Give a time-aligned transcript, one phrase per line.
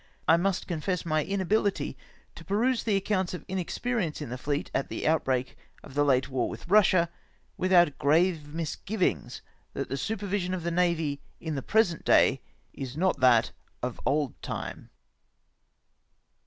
[0.27, 1.95] I must confess my inabihty
[2.33, 6.03] to peruse the accounts of inexpe rience in the fleet at the outbreak of the
[6.03, 7.07] late war with Eussia,
[7.55, 9.43] without grave misgivings
[9.73, 12.41] that the supervision of the navy in the present day
[12.73, 13.51] is not that
[13.83, 14.89] of old time.